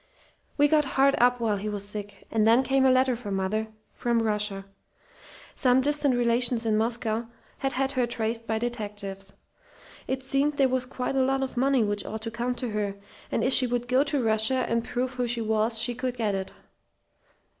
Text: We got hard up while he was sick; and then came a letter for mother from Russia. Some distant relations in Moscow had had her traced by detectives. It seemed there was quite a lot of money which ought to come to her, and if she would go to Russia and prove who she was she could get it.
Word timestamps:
We 0.57 0.67
got 0.67 0.83
hard 0.97 1.13
up 1.19 1.39
while 1.39 1.57
he 1.57 1.69
was 1.69 1.87
sick; 1.87 2.25
and 2.31 2.47
then 2.47 2.63
came 2.63 2.85
a 2.85 2.89
letter 2.91 3.15
for 3.15 3.29
mother 3.29 3.67
from 3.93 4.23
Russia. 4.23 4.65
Some 5.55 5.79
distant 5.81 6.15
relations 6.15 6.65
in 6.65 6.75
Moscow 6.75 7.27
had 7.59 7.73
had 7.73 7.91
her 7.91 8.07
traced 8.07 8.47
by 8.47 8.57
detectives. 8.57 9.33
It 10.07 10.23
seemed 10.23 10.57
there 10.57 10.67
was 10.69 10.87
quite 10.87 11.15
a 11.15 11.21
lot 11.23 11.43
of 11.43 11.55
money 11.55 11.83
which 11.83 12.03
ought 12.03 12.23
to 12.23 12.31
come 12.31 12.55
to 12.55 12.71
her, 12.71 12.95
and 13.31 13.43
if 13.43 13.53
she 13.53 13.67
would 13.67 13.87
go 13.87 14.03
to 14.05 14.23
Russia 14.23 14.65
and 14.67 14.83
prove 14.83 15.13
who 15.13 15.27
she 15.27 15.39
was 15.41 15.77
she 15.77 15.93
could 15.93 16.17
get 16.17 16.33
it. 16.33 16.51